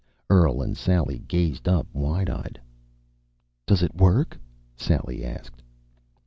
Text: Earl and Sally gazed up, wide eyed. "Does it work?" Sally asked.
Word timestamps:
Earl 0.31 0.63
and 0.63 0.75
Sally 0.75 1.19
gazed 1.27 1.67
up, 1.67 1.85
wide 1.93 2.27
eyed. 2.27 2.59
"Does 3.67 3.83
it 3.83 3.93
work?" 3.93 4.35
Sally 4.75 5.23
asked. 5.23 5.61